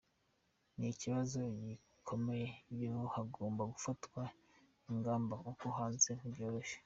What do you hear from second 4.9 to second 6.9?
ingamba kuko hanze ntibyoroshye.